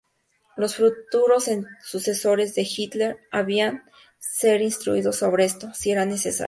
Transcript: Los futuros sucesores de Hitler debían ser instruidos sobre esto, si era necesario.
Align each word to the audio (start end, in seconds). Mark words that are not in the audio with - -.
Los 0.57 0.77
futuros 0.77 1.47
sucesores 1.83 2.55
de 2.55 2.63
Hitler 2.67 3.19
debían 3.31 3.83
ser 4.17 4.63
instruidos 4.63 5.17
sobre 5.17 5.45
esto, 5.45 5.71
si 5.75 5.91
era 5.91 6.05
necesario. 6.07 6.39